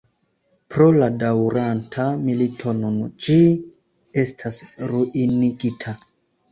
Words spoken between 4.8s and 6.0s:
ruinigita.